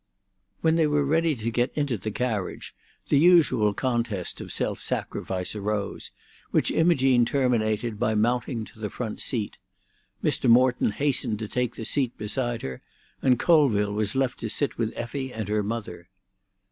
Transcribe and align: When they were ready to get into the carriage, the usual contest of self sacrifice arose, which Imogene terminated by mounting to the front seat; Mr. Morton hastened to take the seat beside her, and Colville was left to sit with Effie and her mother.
When 0.61 0.77
they 0.77 0.87
were 0.87 1.05
ready 1.05 1.35
to 1.35 1.51
get 1.51 1.77
into 1.77 1.95
the 1.95 2.09
carriage, 2.09 2.73
the 3.09 3.19
usual 3.19 3.71
contest 3.75 4.41
of 4.41 4.51
self 4.51 4.79
sacrifice 4.79 5.55
arose, 5.55 6.09
which 6.49 6.71
Imogene 6.71 7.23
terminated 7.23 7.99
by 7.99 8.15
mounting 8.15 8.65
to 8.65 8.79
the 8.79 8.89
front 8.89 9.19
seat; 9.21 9.59
Mr. 10.23 10.49
Morton 10.49 10.89
hastened 10.89 11.37
to 11.37 11.47
take 11.47 11.75
the 11.75 11.85
seat 11.85 12.17
beside 12.17 12.63
her, 12.63 12.81
and 13.21 13.37
Colville 13.37 13.93
was 13.93 14.15
left 14.15 14.39
to 14.39 14.49
sit 14.49 14.75
with 14.79 14.91
Effie 14.95 15.31
and 15.31 15.47
her 15.49 15.61
mother. 15.61 16.09